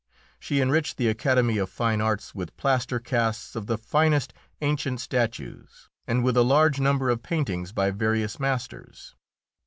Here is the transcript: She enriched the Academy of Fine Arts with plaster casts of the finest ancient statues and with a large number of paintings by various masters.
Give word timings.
She 0.39 0.61
enriched 0.61 0.97
the 0.97 1.09
Academy 1.09 1.59
of 1.59 1.69
Fine 1.69 2.01
Arts 2.01 2.33
with 2.33 2.57
plaster 2.57 2.97
casts 2.99 3.55
of 3.55 3.67
the 3.67 3.77
finest 3.77 4.33
ancient 4.59 4.99
statues 4.99 5.89
and 6.07 6.23
with 6.23 6.35
a 6.35 6.41
large 6.41 6.79
number 6.79 7.11
of 7.11 7.21
paintings 7.21 7.71
by 7.71 7.91
various 7.91 8.39
masters. 8.39 9.13